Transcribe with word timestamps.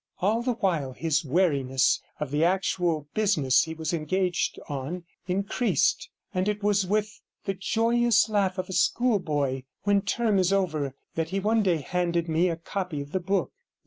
All 0.19 0.41
the 0.41 0.55
while 0.55 0.93
his 0.93 1.23
wariness 1.23 2.01
of 2.19 2.31
the 2.31 2.43
actual 2.43 3.07
business 3.13 3.65
he 3.65 3.75
was 3.75 3.93
engaged 3.93 4.57
on 4.67 5.03
increased, 5.27 6.09
and 6.33 6.47
it 6.47 6.63
was 6.63 6.87
with 6.87 7.21
the 7.45 7.53
joyous 7.53 8.27
laugh 8.27 8.57
of 8.57 8.67
a 8.67 8.73
schoolboy 8.73 9.61
when 9.83 10.01
term 10.01 10.39
is 10.39 10.51
over 10.51 10.95
that 11.13 11.29
he 11.29 11.39
one 11.39 11.61
day 11.61 11.81
handed 11.81 12.27
me 12.27 12.49
a 12.49 12.57
copy 12.57 12.99
of 12.99 13.11
the 13.11 13.19
book. 13.19 13.51